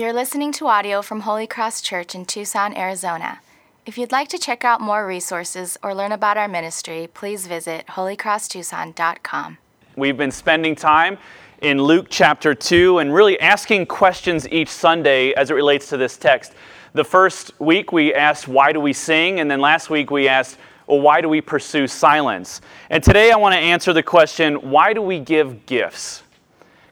[0.00, 3.40] You're listening to audio from Holy Cross Church in Tucson, Arizona.
[3.84, 7.86] If you'd like to check out more resources or learn about our ministry, please visit
[7.86, 9.58] holycrosstucson.com.
[9.96, 11.18] We've been spending time
[11.60, 16.16] in Luke chapter 2 and really asking questions each Sunday as it relates to this
[16.16, 16.54] text.
[16.94, 19.40] The first week we asked, Why do we sing?
[19.40, 20.56] And then last week we asked,
[20.86, 22.62] Well, why do we pursue silence?
[22.88, 26.22] And today I want to answer the question, Why do we give gifts?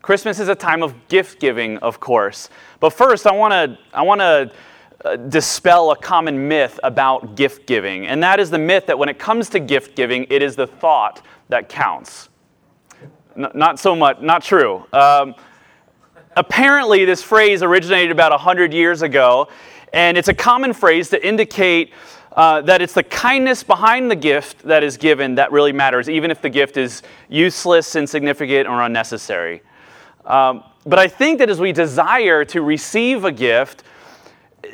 [0.09, 2.49] Christmas is a time of gift giving, of course.
[2.81, 4.51] But first, I want to I want to
[5.05, 9.11] uh, dispel a common myth about gift giving, and that is the myth that when
[9.11, 12.31] it comes to gift giving, it is the thought that counts.
[13.37, 14.87] N- not so much, not true.
[14.95, 15.35] Um,
[16.35, 19.49] apparently, this phrase originated about 100 years ago,
[19.93, 21.93] and it's a common phrase to indicate
[22.33, 26.31] uh, that it's the kindness behind the gift that is given that really matters, even
[26.31, 29.61] if the gift is useless, insignificant, or unnecessary.
[30.25, 33.83] Um, but I think that as we desire to receive a gift,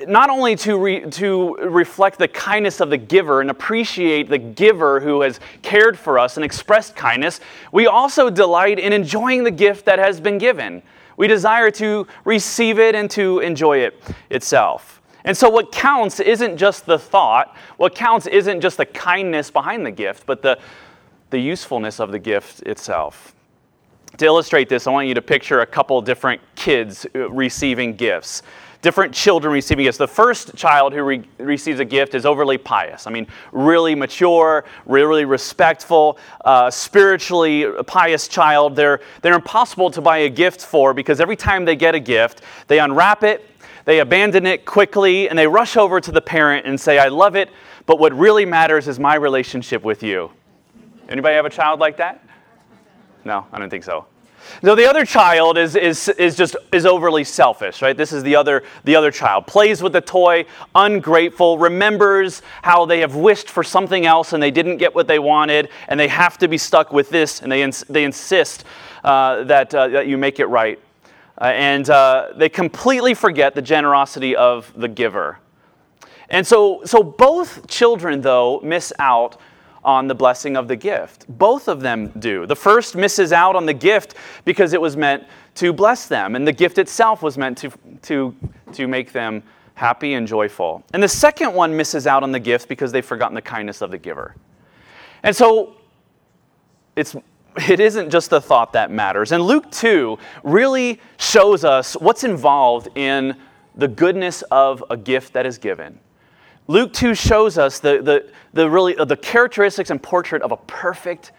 [0.07, 5.01] not only to, re, to reflect the kindness of the giver and appreciate the giver
[5.01, 7.41] who has cared for us and expressed kindness,
[7.73, 10.83] we also delight in enjoying the gift that has been given.
[11.17, 15.01] We desire to receive it and to enjoy it itself.
[15.25, 19.87] And so, what counts isn't just the thought, what counts isn't just the kindness behind
[19.87, 20.59] the gift, but the,
[21.31, 23.34] the usefulness of the gift itself.
[24.19, 28.43] To illustrate this, I want you to picture a couple different kids uh, receiving gifts.
[28.81, 29.99] Different children receiving gifts.
[29.99, 33.09] The first child who re- receives a gift is overly pious.
[33.09, 38.77] I mean, really mature, really respectful, uh, spiritually pious child.
[38.77, 42.43] They're, they're impossible to buy a gift for because every time they get a gift,
[42.69, 43.45] they unwrap it,
[43.85, 47.35] they abandon it quickly, and they rush over to the parent and say, I love
[47.35, 47.51] it,
[47.85, 50.31] but what really matters is my relationship with you.
[51.09, 52.24] Anybody have a child like that?
[53.25, 54.07] No, I don't think so.
[54.63, 57.97] No, the other child is, is, is just is overly selfish, right?
[57.97, 59.47] This is the other, the other child.
[59.47, 60.45] Plays with the toy,
[60.75, 65.19] ungrateful, remembers how they have wished for something else and they didn't get what they
[65.19, 68.65] wanted, and they have to be stuck with this, and they, ins- they insist
[69.03, 70.79] uh, that, uh, that you make it right.
[71.41, 75.39] Uh, and uh, they completely forget the generosity of the giver.
[76.29, 79.41] And so, so both children, though, miss out
[79.85, 81.27] on the blessing of the gift.
[81.29, 82.47] Both of them do.
[82.47, 84.15] The first misses out on the gift
[84.45, 85.25] because it was meant
[85.57, 87.71] to bless them, and the gift itself was meant to,
[88.03, 88.35] to,
[88.73, 89.43] to make them
[89.75, 90.83] happy and joyful.
[90.93, 93.91] And the second one misses out on the gift because they've forgotten the kindness of
[93.91, 94.35] the giver.
[95.23, 95.77] And so
[96.97, 97.17] it's
[97.69, 99.31] it isn't just the thought that matters.
[99.33, 103.37] And Luke 2 really shows us what's involved in
[103.77, 105.99] the goodness of a gift that is given.
[106.67, 110.57] Luke 2 shows us the, the, the, really, uh, the characteristics and portrait of a
[110.57, 111.33] perfect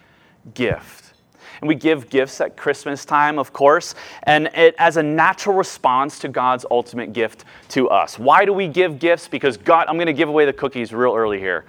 [0.53, 1.13] gift.
[1.61, 6.19] And we give gifts at Christmas time, of course, and it as a natural response
[6.19, 8.19] to God's ultimate gift to us.
[8.19, 9.27] Why do we give gifts?
[9.27, 11.65] Because God, I'm going to give away the cookies real early here.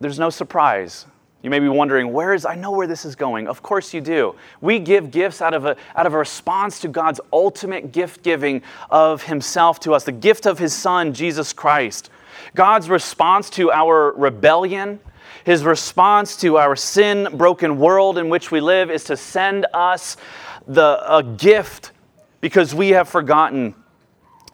[0.00, 1.06] There's no surprise.
[1.42, 3.46] You may be wondering, where is, I know where this is going.
[3.46, 4.34] Of course you do.
[4.60, 8.62] We give gifts out of a, out of a response to God's ultimate gift giving
[8.90, 12.10] of Himself to us, the gift of His Son, Jesus Christ.
[12.56, 14.98] God's response to our rebellion,
[15.44, 20.16] His response to our sin broken world in which we live, is to send us
[20.66, 21.92] the, a gift
[22.40, 23.76] because we have forgotten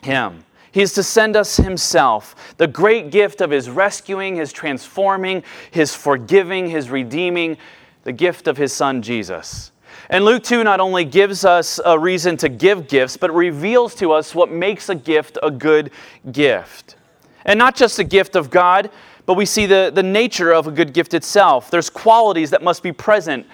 [0.03, 0.45] Him.
[0.75, 5.95] He is to send us Himself, the great gift of His rescuing, His transforming, His
[5.95, 7.59] forgiving, His redeeming,
[8.03, 9.71] the gift of His Son Jesus.
[10.11, 14.11] And Luke 2 not only gives us a reason to give gifts, but reveals to
[14.11, 15.93] us what makes a gift a good
[16.33, 16.97] gift.
[17.45, 18.91] And not just a gift of God,
[19.27, 21.71] but we see the, the nature of a good gift itself.
[21.71, 23.47] There's qualities that must be present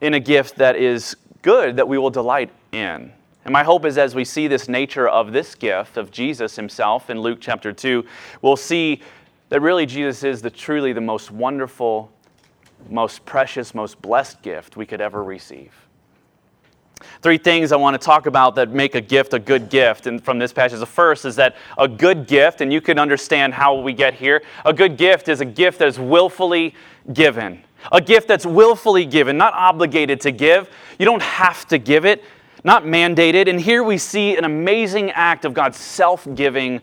[0.00, 3.12] in a gift that is good, that we will delight in.
[3.44, 7.10] And my hope is as we see this nature of this gift of Jesus himself
[7.10, 8.04] in Luke chapter 2,
[8.40, 9.00] we'll see
[9.48, 12.10] that really Jesus is the truly the most wonderful,
[12.88, 15.72] most precious, most blessed gift we could ever receive.
[17.20, 20.22] Three things I want to talk about that make a gift a good gift and
[20.22, 20.78] from this passage.
[20.78, 24.42] The first is that a good gift, and you can understand how we get here,
[24.64, 26.74] a good gift is a gift that is willfully
[27.12, 27.62] given.
[27.90, 30.70] A gift that's willfully given, not obligated to give.
[31.00, 32.22] You don't have to give it
[32.64, 33.48] not mandated.
[33.48, 36.80] And here we see an amazing act of God's self giving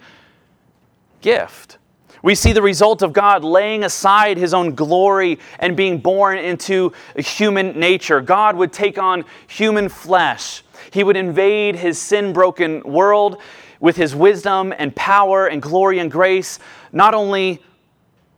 [1.22, 1.78] gift.
[2.22, 6.92] We see the result of God laying aside his own glory and being born into
[7.16, 8.20] human nature.
[8.20, 10.64] God would take on human flesh.
[10.92, 13.42] He would invade his sin broken world
[13.80, 16.60] with his wisdom and power and glory and grace.
[16.92, 17.64] Not only,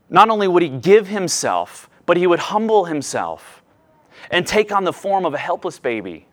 [0.10, 3.64] not only would he give himself, but he would humble himself
[4.30, 6.28] and take on the form of a helpless baby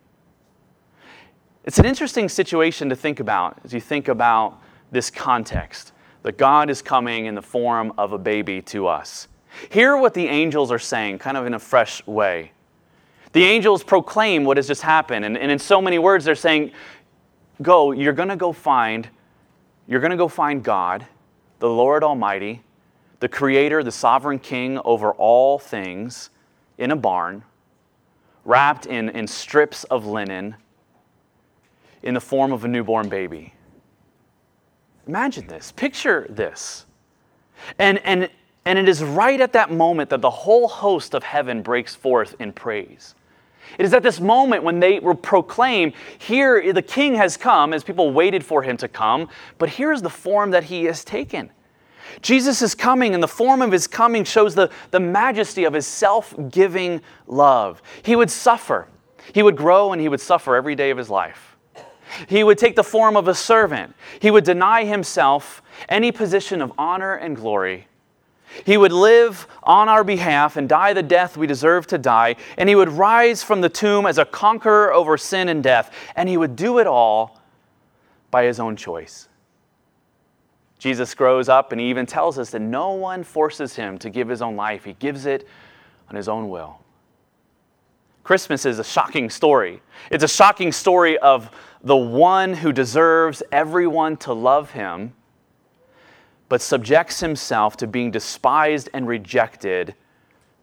[1.69, 4.59] It's an interesting situation to think about as you think about
[4.91, 5.93] this context
[6.23, 9.29] that God is coming in the form of a baby to us.
[9.69, 12.53] Hear what the angels are saying, kind of in a fresh way.
[13.33, 16.73] The angels proclaim what has just happened, and, and in so many words, they're saying,
[17.61, 19.07] Go, you're to go find,
[19.87, 21.07] you're to go find God,
[21.59, 22.63] the Lord Almighty,
[23.21, 26.31] the Creator, the sovereign King over all things,
[26.79, 27.43] in a barn,
[28.47, 30.57] wrapped in, in strips of linen,
[32.03, 33.55] in the form of a newborn baby.
[35.07, 35.73] Imagine this.
[35.73, 36.87] Picture this.
[37.79, 38.29] And, and,
[38.65, 42.37] and it is right at that moment that the whole host of heaven breaks forth
[42.39, 43.15] in praise.
[43.79, 47.85] It is at this moment when they will proclaim, Here the king has come, as
[47.85, 49.29] people waited for him to come,
[49.59, 51.51] but here is the form that he has taken.
[52.23, 55.87] Jesus is coming, and the form of his coming shows the, the majesty of his
[55.87, 57.83] self giving love.
[58.03, 58.89] He would suffer,
[59.35, 61.48] he would grow, and he would suffer every day of his life.
[62.29, 63.95] He would take the form of a servant.
[64.21, 67.87] He would deny himself any position of honor and glory.
[68.65, 72.37] He would live on our behalf and die the death we deserve to die.
[72.57, 75.95] And he would rise from the tomb as a conqueror over sin and death.
[76.17, 77.41] And he would do it all
[78.31, 79.29] by his own choice.
[80.79, 84.29] Jesus grows up and he even tells us that no one forces him to give
[84.29, 85.47] his own life, he gives it
[86.09, 86.79] on his own will.
[88.23, 89.81] Christmas is a shocking story.
[90.11, 91.51] It's a shocking story of
[91.83, 95.13] the one who deserves everyone to love him,
[96.49, 99.95] but subjects himself to being despised and rejected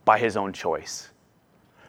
[0.03, 1.09] by his own choice.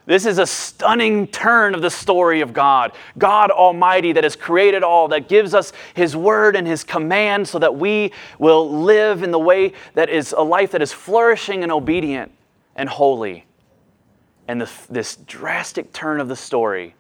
[0.06, 2.93] This is a stunning turn of the story of God.
[3.19, 7.58] God Almighty that has created all, that gives us His word and His command so
[7.58, 11.73] that we will live in the way that is a life that is flourishing and
[11.73, 12.31] obedient
[12.76, 13.46] and holy.
[14.46, 16.94] And the, this drastic turn of the story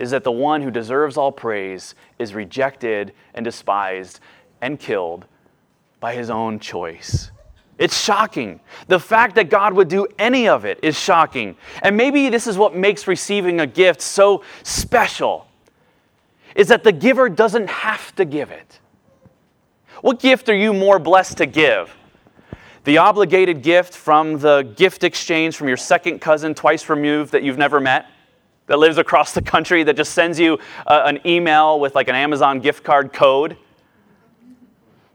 [0.00, 4.20] is that the one who deserves all praise is rejected and despised
[4.60, 5.26] and killed
[6.00, 7.30] by his own choice.
[7.78, 8.60] It's shocking.
[8.88, 11.56] The fact that God would do any of it is shocking.
[11.82, 15.46] And maybe this is what makes receiving a gift so special.
[16.54, 18.80] Is that the giver doesn't have to give it.
[20.02, 21.94] What gift are you more blessed to give?
[22.84, 27.58] The obligated gift from the gift exchange from your second cousin twice removed that you've
[27.58, 28.06] never met,
[28.70, 30.56] that lives across the country, that just sends you
[30.86, 33.56] uh, an email with like an Amazon gift card code,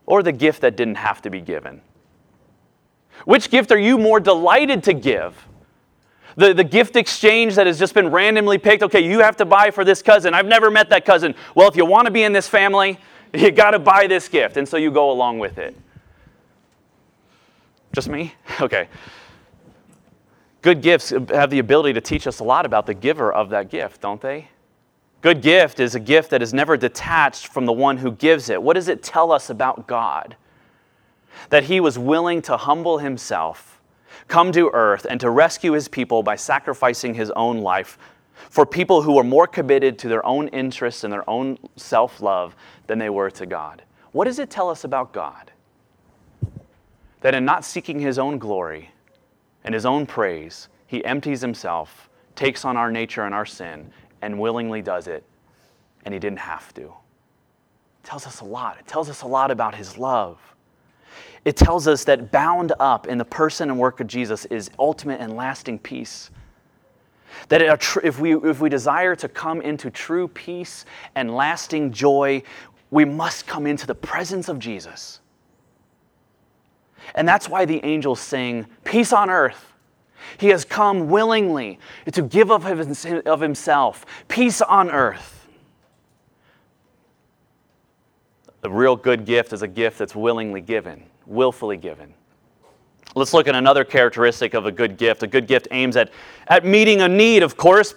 [0.05, 1.79] or the gift that didn't have to be given?
[3.23, 5.47] Which gift are you more delighted to give?
[6.35, 8.83] The, the gift exchange that has just been randomly picked.
[8.83, 10.33] Okay, you have to buy for this cousin.
[10.33, 11.33] I've never met that cousin.
[11.55, 12.99] Well, if you want to be in this family,
[13.33, 14.57] you got to buy this gift.
[14.57, 15.77] And so you go along with it.
[17.93, 18.33] Just me?
[18.59, 18.89] Okay.
[20.65, 23.69] Good gifts have the ability to teach us a lot about the giver of that
[23.69, 24.49] gift, don't they?
[25.21, 28.61] Good gift is a gift that is never detached from the one who gives it.
[28.61, 30.35] What does it tell us about God?
[31.49, 33.81] that he was willing to humble himself,
[34.27, 37.97] come to earth, and to rescue his people by sacrificing his own life
[38.49, 42.55] for people who were more committed to their own interests and their own self love
[42.87, 43.83] than they were to God.
[44.11, 45.51] What does it tell us about God?
[47.21, 48.91] That in not seeking his own glory
[49.65, 53.91] and his own praise, he empties himself, takes on our nature and our sin,
[54.21, 55.25] and willingly does it,
[56.05, 56.83] and he didn't have to.
[56.83, 58.77] It tells us a lot.
[58.79, 60.39] It tells us a lot about his love
[61.45, 65.21] it tells us that bound up in the person and work of Jesus is ultimate
[65.21, 66.31] and lasting peace.
[67.49, 67.61] That
[68.03, 72.41] if we, if we desire to come into true peace and lasting joy,
[72.89, 75.21] we must come into the presence of Jesus.
[77.13, 79.73] And that's why the angels sing, Peace on earth.
[80.37, 81.79] He has come willingly
[82.11, 85.47] to give of himself, peace on earth.
[88.61, 92.13] The real good gift is a gift that's willingly given willfully given.
[93.15, 95.23] Let's look at another characteristic of a good gift.
[95.23, 96.11] A good gift aims at,
[96.47, 97.93] at meeting a need, of course.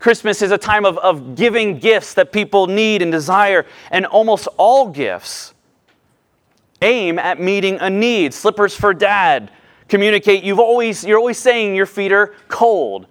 [0.00, 4.48] Christmas is a time of, of giving gifts that people need and desire, and almost
[4.56, 5.54] all gifts
[6.82, 8.34] aim at meeting a need.
[8.34, 9.50] Slippers for dad
[9.88, 13.06] communicate you've always, you're always saying your feet are cold.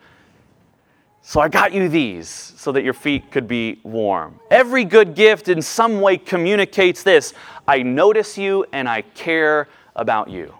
[1.22, 4.40] So I got you these so that your feet could be warm.
[4.52, 7.34] Every good gift in some way communicates this
[7.68, 10.54] I notice you and I care about you.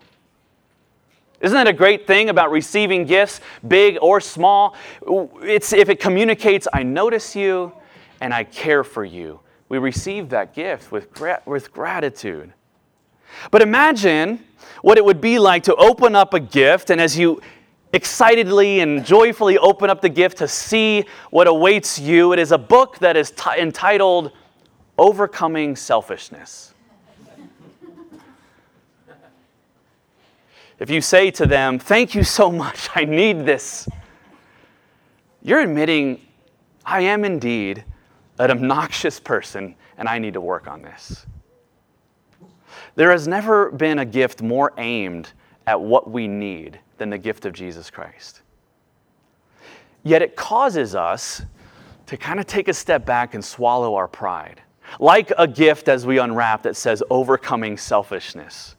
[1.42, 4.76] Isn't that a great thing about receiving gifts, big or small?
[5.44, 7.74] It's if it communicates, I notice you
[8.22, 9.42] and I care for you.
[9.70, 11.08] We receive that gift with,
[11.46, 12.54] with gratitude.
[13.52, 14.44] But imagine
[14.82, 17.42] what it would be like to open up a gift, and as you
[17.96, 22.34] excitedly and joyfully open up the gift to see what awaits you.
[22.34, 24.34] It is a book that is t- entitled
[24.98, 26.74] Overcoming Selfishness.
[30.78, 33.88] If you say to them, Thank you so much, I need this,
[35.42, 36.20] you're admitting,
[36.86, 37.86] I am indeed
[38.40, 41.26] an obnoxious person and I need to work on this.
[42.96, 45.32] There has never been a gift more aimed
[45.68, 48.42] at what we need than the gift of Jesus Christ.
[50.04, 51.42] Yet it causes us
[52.06, 54.62] to kind of take a step back and swallow our pride.
[55.00, 58.76] Like a gift as we unwrap that says overcoming selfishness,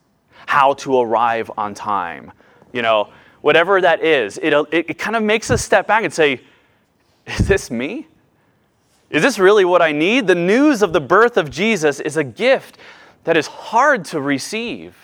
[0.47, 2.33] how to arrive on time.
[2.73, 6.41] You know, whatever that is, it, it, kind of makes us step back and say,
[7.27, 8.07] Is this me?
[9.11, 10.27] Is this really what I need?
[10.27, 12.79] The news of the birth of Jesus is a gift
[13.26, 14.97] that is hard to receive.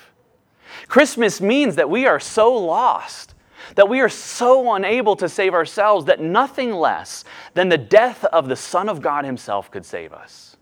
[0.86, 3.34] Christmas means that we are so lost,
[3.74, 7.24] that we are so unable to save ourselves, that nothing less
[7.54, 10.56] than the death of the Son of God Himself could save us.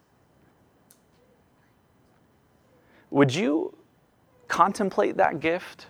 [3.10, 3.76] Would you
[4.48, 5.86] contemplate that gift?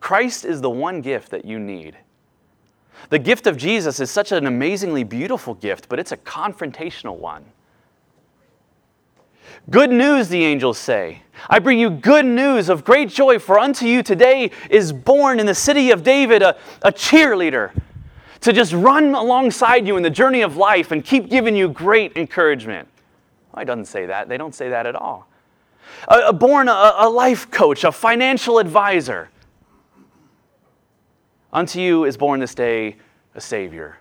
[0.00, 1.94] Christ is the one gift that you need.
[3.10, 7.44] The gift of Jesus is such an amazingly beautiful gift, but it's a confrontational one.
[9.68, 11.22] Good news, the angels say.
[11.50, 15.46] I bring you good news of great joy, for unto you today is born in
[15.46, 17.72] the city of David a, a cheerleader
[18.42, 22.16] to just run alongside you in the journey of life and keep giving you great
[22.16, 22.86] encouragement.
[23.52, 24.28] Well, doesn't say that.
[24.28, 25.26] They don't say that at all.
[26.06, 29.30] A, a born a, a life coach, a financial advisor.
[31.52, 32.96] Unto you is born this day
[33.34, 33.98] a Savior.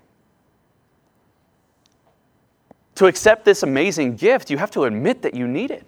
[2.96, 5.86] To accept this amazing gift, you have to admit that you need it.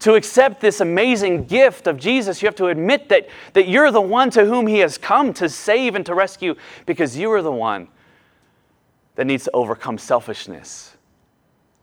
[0.00, 4.00] To accept this amazing gift of Jesus, you have to admit that, that you're the
[4.00, 6.54] one to whom He has come to save and to rescue
[6.86, 7.88] because you are the one
[9.14, 10.96] that needs to overcome selfishness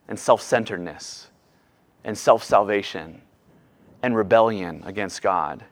[0.07, 1.29] and self centeredness
[2.03, 3.21] and self salvation
[4.01, 5.63] and rebellion against God.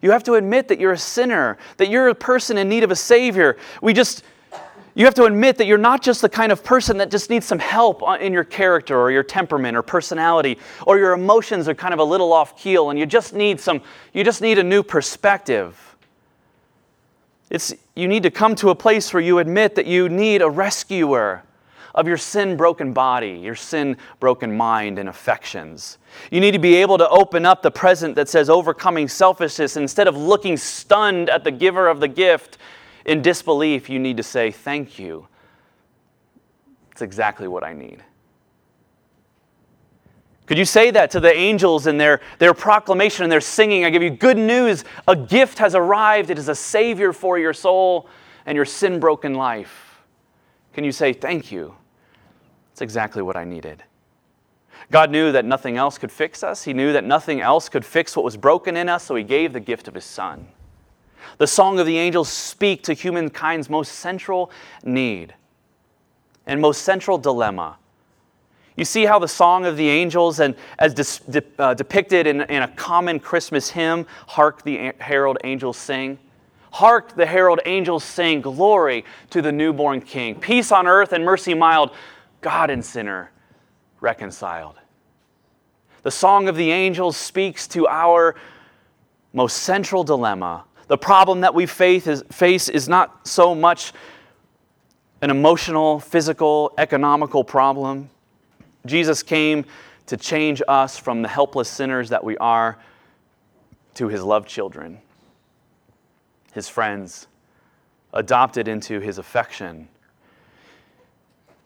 [0.00, 2.90] You have to admit that you're a sinner, that you're a person in need of
[2.90, 3.56] a Savior.
[3.80, 4.22] We just
[4.94, 7.46] you have to admit that you're not just the kind of person that just needs
[7.46, 11.94] some help in your character or your temperament or personality or your emotions are kind
[11.94, 13.80] of a little off keel and you just need some
[14.12, 15.96] you just need a new perspective.
[17.48, 20.50] It's you need to come to a place where you admit that you need a
[20.50, 21.42] rescuer
[21.94, 25.98] of your sin broken body, your sin broken mind and affections.
[26.30, 30.08] You need to be able to open up the present that says overcoming selfishness instead
[30.08, 32.58] of looking stunned at the giver of the gift
[33.04, 35.26] in disbelief, you need to say, Thank you.
[36.90, 38.04] It's exactly what I need.
[40.46, 43.84] Could you say that to the angels in their, their proclamation and their singing?
[43.84, 44.84] I give you good news.
[45.08, 46.30] A gift has arrived.
[46.30, 48.08] It is a Savior for your soul
[48.44, 50.02] and your sin broken life.
[50.74, 51.74] Can you say, Thank you?
[52.72, 53.82] It's exactly what I needed.
[54.90, 56.62] God knew that nothing else could fix us.
[56.64, 59.52] He knew that nothing else could fix what was broken in us, so He gave
[59.52, 60.48] the gift of His Son.
[61.38, 64.50] The song of the angels speak to humankind's most central
[64.84, 65.34] need
[66.46, 67.76] and most central dilemma.
[68.76, 72.62] You see how the song of the angels, and as de, uh, depicted in, in
[72.62, 76.18] a common Christmas hymn, Hark the Herald Angels Sing.
[76.72, 80.40] Hark the herald angels sing, Glory to the newborn King.
[80.40, 81.90] Peace on earth and mercy mild,
[82.40, 83.30] God and sinner
[84.00, 84.76] reconciled.
[86.02, 88.34] The song of the angels speaks to our
[89.34, 93.94] most central dilemma the problem that we face is, face is not so much
[95.22, 98.10] an emotional, physical, economical problem.
[98.84, 99.64] Jesus came
[100.04, 102.78] to change us from the helpless sinners that we are
[103.94, 104.98] to his loved children,
[106.52, 107.26] his friends,
[108.12, 109.88] adopted into his affection.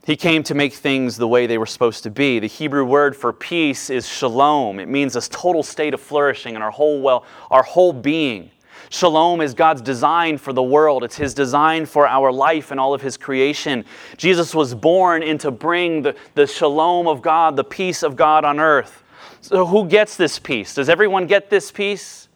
[0.05, 2.39] He came to make things the way they were supposed to be.
[2.39, 4.79] The Hebrew word for peace is shalom.
[4.79, 8.53] It means a total state of flourishing in our whole well, our whole being.
[8.89, 11.03] Shalom is God's design for the world.
[11.03, 13.85] It's His design for our life and all of His creation.
[14.17, 18.45] Jesus was born in to bring the, the shalom of God, the peace of God
[18.45, 19.03] on earth.
[19.41, 20.75] So, who gets this peace?
[20.75, 22.29] Does everyone get this peace?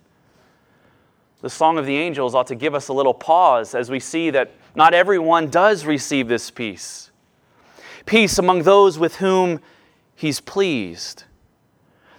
[1.40, 4.30] The Song of the Angels ought to give us a little pause as we see
[4.30, 7.10] that not everyone does receive this peace.
[8.06, 9.60] Peace among those with whom
[10.14, 11.24] He's pleased.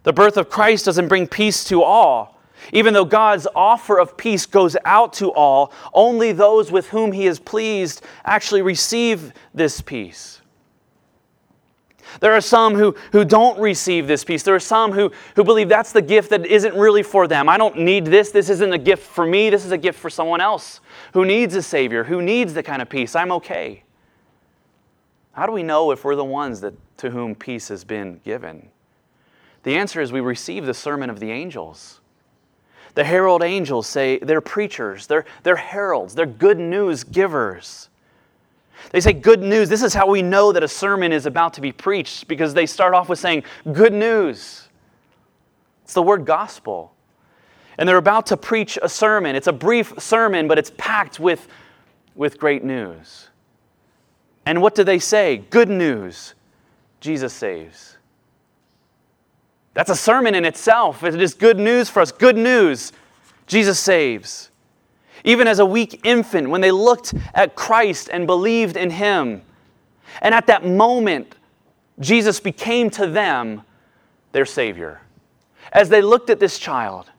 [0.04, 2.41] The birth of Christ doesn't bring peace to all.
[2.74, 7.28] Even though God's offer of peace goes out to all, only those with whom He
[7.28, 10.42] is pleased actually receive this peace.
[12.20, 14.44] There are some who, who don't receive this peace.
[14.44, 17.48] There are some who, who believe that's the gift that isn't really for them.
[17.48, 18.32] I don't need this.
[18.32, 19.50] This isn't a gift for me.
[19.50, 20.82] This is a gift for someone else
[21.14, 23.16] who needs a Savior, who needs the kind of peace.
[23.16, 23.84] I'm okay.
[25.32, 28.70] How do we know if we're the ones that, to whom peace has been given?
[29.64, 32.01] The answer is we receive the sermon of the angels.
[32.94, 37.90] The herald angels say they're preachers, they're, they're heralds, they're good news givers.
[38.90, 39.70] They say good news.
[39.70, 42.66] This is how we know that a sermon is about to be preached because they
[42.66, 44.68] start off with saying good news.
[45.84, 46.94] It's the word gospel.
[47.78, 49.36] And they're about to preach a sermon.
[49.36, 51.48] It's a brief sermon, but it's packed with,
[52.16, 53.30] with great news.
[54.46, 55.38] And what do they say?
[55.38, 56.34] Good news.
[57.00, 57.98] Jesus saves.
[59.74, 61.04] That's a sermon in itself.
[61.04, 62.12] It is good news for us.
[62.12, 62.92] Good news.
[63.48, 64.50] Jesus saves.
[65.24, 69.44] Even as a weak infant, when they looked at Christ and believed in him,
[70.22, 71.36] and at that moment,
[72.00, 73.62] Jesus became to them
[74.32, 75.02] their Savior.
[75.72, 77.10] As they looked at this child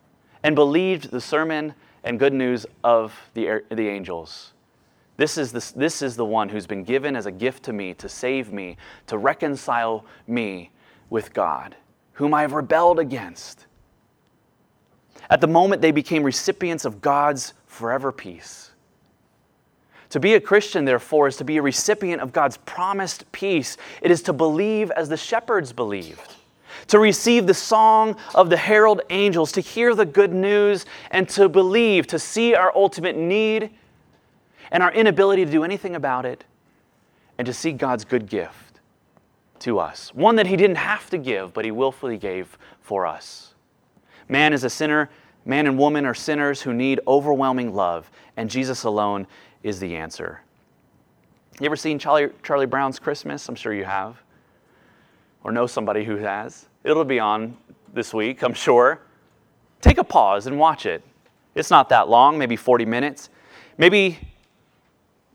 [0.42, 4.52] and believed the sermon and good news of the, the angels,
[5.16, 7.94] this is, the, this is the one who's been given as a gift to me
[7.94, 10.70] to save me, to reconcile me
[11.08, 11.76] with God
[12.14, 13.66] whom I have rebelled against.
[15.30, 18.70] At the moment, they became recipients of God's forever peace.
[20.10, 23.78] To be a Christian, therefore, is to be a recipient of God's promised peace.
[24.02, 26.34] It is to believe as the shepherds believed,
[26.88, 31.48] to receive the song of the herald angels, to hear the good news, and to
[31.48, 33.70] believe, to see our ultimate need
[34.70, 36.44] and our inability to do anything about it,
[37.38, 38.71] and to see God's good gift
[39.62, 43.54] to us, one that he didn't have to give, but he willfully gave for us.
[44.28, 45.10] Man is a sinner,
[45.44, 49.26] man and woman are sinners who need overwhelming love, and Jesus alone
[49.62, 50.40] is the answer.
[51.60, 53.48] You ever seen Charlie, Charlie Brown's Christmas?
[53.48, 54.22] I'm sure you have,
[55.44, 56.68] or know somebody who has.
[56.82, 57.56] It'll be on
[57.92, 59.00] this week, I'm sure.
[59.80, 61.02] Take a pause and watch it.
[61.54, 63.30] It's not that long, maybe 40 minutes.
[63.78, 64.18] Maybe,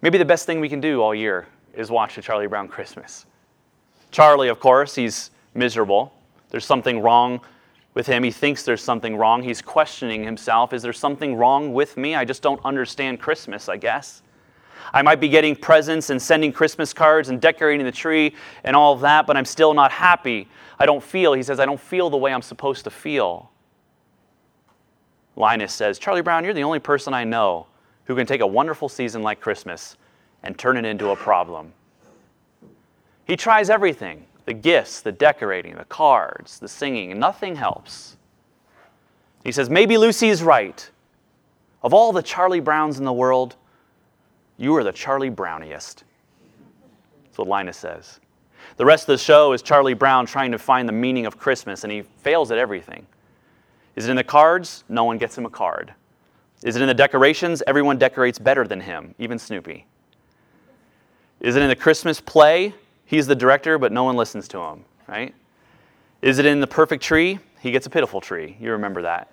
[0.02, 3.26] maybe the best thing we can do all year is watch a Charlie Brown Christmas.
[4.18, 6.12] Charlie, of course, he's miserable.
[6.50, 7.40] There's something wrong
[7.94, 8.24] with him.
[8.24, 9.44] He thinks there's something wrong.
[9.44, 10.74] He's questioning himself.
[10.74, 12.16] Is there something wrong with me?
[12.16, 14.24] I just don't understand Christmas, I guess.
[14.92, 18.92] I might be getting presents and sending Christmas cards and decorating the tree and all
[18.92, 20.48] of that, but I'm still not happy.
[20.80, 23.52] I don't feel, he says, I don't feel the way I'm supposed to feel.
[25.36, 27.68] Linus says, Charlie Brown, you're the only person I know
[28.06, 29.96] who can take a wonderful season like Christmas
[30.42, 31.72] and turn it into a problem.
[33.28, 38.16] He tries everything the gifts, the decorating, the cards, the singing, and nothing helps.
[39.44, 40.90] He says, Maybe Lucy's right.
[41.84, 43.58] Of all the Charlie Browns in the world,
[44.58, 46.04] you are the Charlie Browniest.
[47.26, 48.20] That's what Linus says.
[48.78, 51.84] The rest of the show is Charlie Brown trying to find the meaning of Christmas,
[51.84, 53.06] and he fails at everything.
[53.96, 54.86] Is it in the cards?
[54.88, 55.94] No one gets him a card.
[56.64, 57.62] Is it in the decorations?
[57.68, 59.86] Everyone decorates better than him, even Snoopy.
[61.42, 62.74] Is it in the Christmas play?
[63.08, 65.34] He's the director, but no one listens to him, right?
[66.22, 67.40] Is it in the perfect tree?
[67.62, 68.58] He gets a pitiful tree.
[68.60, 69.32] You remember that.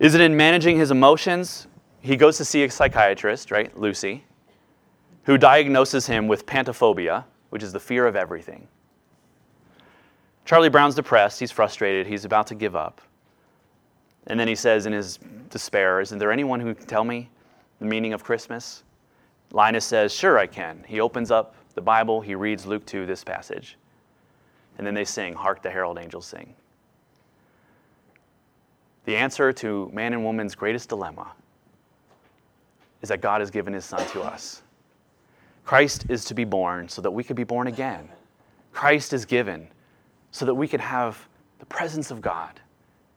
[0.00, 1.68] Is it in managing his emotions?
[2.00, 4.24] He goes to see a psychiatrist, right, Lucy,
[5.22, 8.66] who diagnoses him with pantophobia, which is the fear of everything.
[10.44, 13.00] Charlie Brown's depressed, he's frustrated, he's about to give up.
[14.26, 17.30] And then he says in his despair, Isn't there anyone who can tell me
[17.78, 18.82] the meaning of Christmas?
[19.52, 20.84] Linus says, Sure, I can.
[20.86, 23.76] He opens up the Bible, he reads Luke 2, this passage.
[24.76, 26.54] And then they sing, Hark the Herald Angels Sing.
[29.04, 31.32] The answer to man and woman's greatest dilemma
[33.02, 34.62] is that God has given his Son to us.
[35.64, 38.08] Christ is to be born so that we could be born again.
[38.72, 39.68] Christ is given
[40.30, 41.28] so that we could have
[41.58, 42.60] the presence of God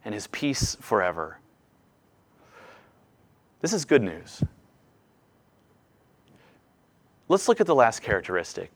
[0.05, 1.39] and his peace forever.
[3.61, 4.43] This is good news.
[7.31, 8.69] Let's look at the last characteristic.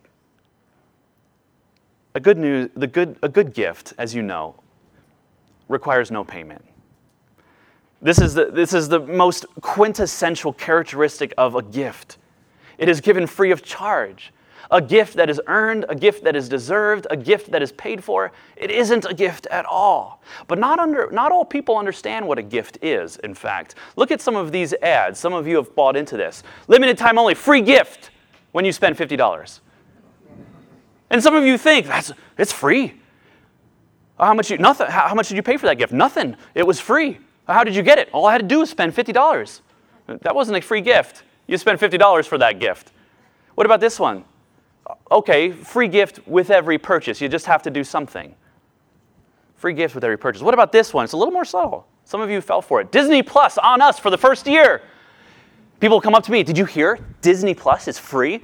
[2.13, 4.55] A good, news, the good, a good gift, as you know,
[5.67, 6.63] requires no payment.
[8.01, 12.17] This is, the, this is the most quintessential characteristic of a gift.
[12.77, 14.31] It is given free of charge.
[14.71, 18.01] A gift that is earned, a gift that is deserved, a gift that is paid
[18.01, 18.31] for.
[18.55, 20.21] It isn't a gift at all.
[20.47, 23.75] But not, under, not all people understand what a gift is, in fact.
[23.97, 25.19] Look at some of these ads.
[25.19, 26.41] Some of you have bought into this.
[26.69, 28.11] Limited time only, free gift
[28.55, 29.59] when you spend $50.
[31.09, 32.93] And some of you think that's it's free.
[34.17, 35.91] How much you nothing how, much did you pay for that gift?
[35.91, 36.37] Nothing.
[36.53, 37.19] It was free.
[37.49, 38.07] How did you get it?
[38.13, 39.59] All I had to do was spend $50.
[40.21, 41.23] That wasn't a free gift.
[41.47, 42.93] You spent $50 for that gift.
[43.55, 44.23] What about this one?
[45.11, 47.19] okay, free gift with every purchase.
[47.19, 48.33] You just have to do something.
[49.57, 50.41] Free gift with every purchase.
[50.41, 51.03] What about this one?
[51.03, 51.87] It's a little more subtle.
[52.05, 52.91] Some of you fell for it.
[52.93, 54.81] Disney Plus on us for the first year.
[55.79, 56.99] People come up to me, did you hear?
[57.21, 58.41] Disney Plus is free?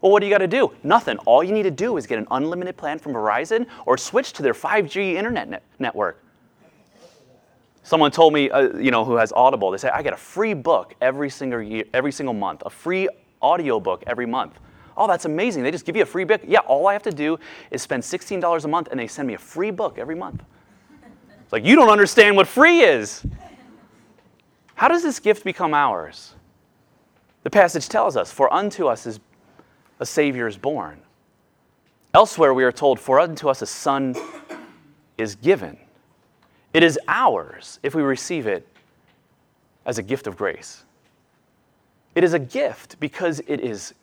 [0.00, 0.70] Well, what do you got to do?
[0.82, 1.16] Nothing.
[1.18, 4.42] All you need to do is get an unlimited plan from Verizon or switch to
[4.42, 6.22] their 5G internet net- network.
[7.82, 10.52] Someone told me, uh, you know, who has Audible, they say, I get a free
[10.54, 13.08] book every single year, every single month, a free
[13.40, 14.58] audio book every month.
[14.96, 15.62] Oh, that's amazing.
[15.62, 16.42] They just give you a free book.
[16.46, 17.38] Yeah, all I have to do
[17.70, 20.42] is spend $16 a month and they send me a free book every month.
[21.42, 23.24] It's like, you don't understand what free is.
[24.74, 26.34] How does this gift become ours?
[27.44, 29.20] The passage tells us, For unto us is
[30.00, 31.00] a Savior is born.
[32.12, 34.16] Elsewhere, we are told, For unto us a Son
[35.16, 35.78] is given.
[36.72, 38.66] It is ours if we receive it
[39.86, 40.84] as a gift of grace.
[42.14, 43.94] It is a gift because it is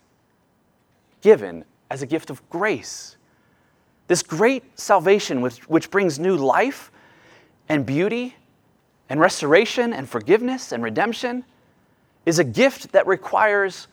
[1.21, 3.17] given as a gift of grace.
[4.07, 6.91] This great salvation, which, which brings new life
[7.69, 8.35] and beauty
[9.09, 11.43] and restoration and forgiveness and redemption,
[12.25, 13.87] is a gift that requires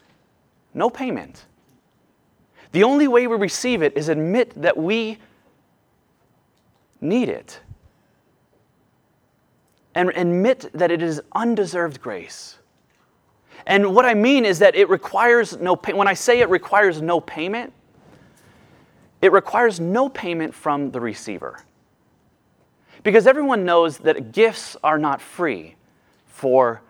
[0.74, 1.46] no payment.
[2.72, 5.18] The only way we receive it is admit that we
[7.00, 7.60] need it
[9.94, 12.58] and admit that it is undeserved grace.
[13.66, 17.02] And what I mean is that it requires no pay- when I say it requires
[17.02, 17.72] no payment,
[19.20, 21.64] it requires no payment from the receiver.
[23.02, 25.74] Because everyone knows that gifts are not free
[26.26, 26.82] for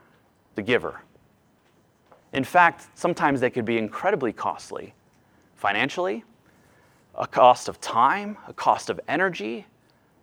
[0.54, 1.00] the giver.
[2.32, 4.94] In fact, sometimes they could be incredibly costly
[5.58, 6.24] financially,
[7.16, 9.66] a cost of time, a cost of energy,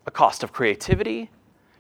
[0.06, 1.30] a cost of creativity.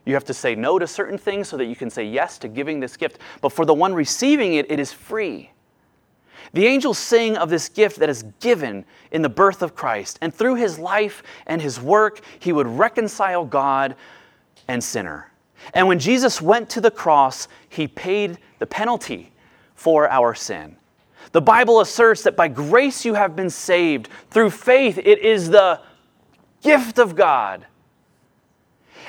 [0.05, 2.49] You have to say no to certain things so that you can say yes to
[2.49, 3.19] giving this gift.
[3.41, 5.51] But for the one receiving it, it is free.
[6.53, 10.19] The angels sing of this gift that is given in the birth of Christ.
[10.21, 13.95] And through his life and his work, he would reconcile God
[14.67, 15.31] and sinner.
[15.73, 19.31] And when Jesus went to the cross, he paid the penalty
[19.75, 20.77] for our sin.
[21.31, 24.09] The Bible asserts that by grace you have been saved.
[24.31, 25.81] Through faith, it is the
[26.61, 27.65] gift of God.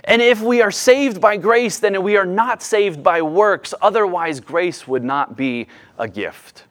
[0.05, 3.75] And if we are saved by grace, then we are not saved by works.
[3.81, 6.65] Otherwise, grace would not be a gift.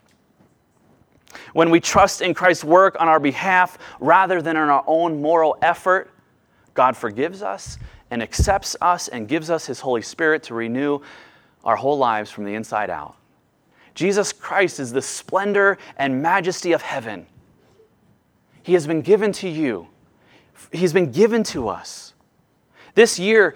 [1.53, 5.57] When we trust in Christ's work on our behalf rather than in our own moral
[5.61, 6.11] effort,
[6.73, 7.77] God forgives us
[8.11, 10.99] and accepts us and gives us His Holy Spirit to renew
[11.63, 13.15] our whole lives from the inside out.
[13.95, 17.25] Jesus Christ is the splendor and majesty of heaven.
[18.61, 19.87] He has been given to you,
[20.71, 22.13] He's been given to us.
[22.93, 23.55] This year,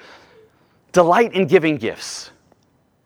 [0.91, 2.31] delight in giving gifts.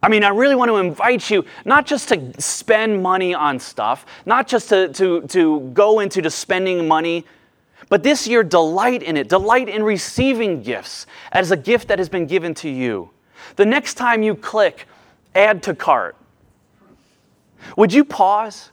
[0.01, 4.05] I mean, I really want to invite you not just to spend money on stuff,
[4.25, 7.25] not just to, to, to go into just spending money,
[7.89, 9.29] but this year, delight in it.
[9.29, 13.11] Delight in receiving gifts as a gift that has been given to you.
[13.55, 14.87] The next time you click
[15.35, 16.15] add to cart,
[17.77, 18.71] would you pause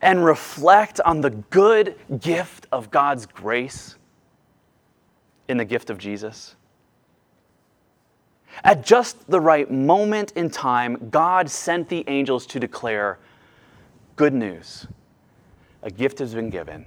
[0.00, 3.96] and reflect on the good gift of God's grace
[5.48, 6.56] in the gift of Jesus?
[8.64, 13.18] At just the right moment in time, God sent the angels to declare
[14.16, 14.86] good news.
[15.82, 16.84] A gift has been given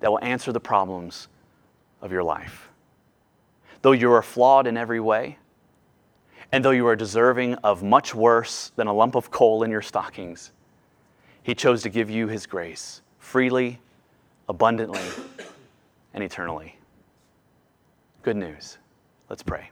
[0.00, 1.28] that will answer the problems
[2.00, 2.70] of your life.
[3.82, 5.38] Though you are flawed in every way,
[6.52, 9.82] and though you are deserving of much worse than a lump of coal in your
[9.82, 10.52] stockings,
[11.42, 13.80] He chose to give you His grace freely,
[14.48, 15.02] abundantly,
[16.12, 16.76] and eternally.
[18.22, 18.78] Good news.
[19.28, 19.71] Let's pray.